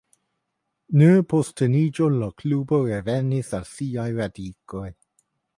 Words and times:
Nur 1.01 1.19
post 1.33 1.53
Turniĝo 1.61 2.09
la 2.15 2.31
klubo 2.43 2.81
revenis 2.89 3.55
al 3.59 3.71
siaj 3.77 4.11
radikoj. 4.21 4.87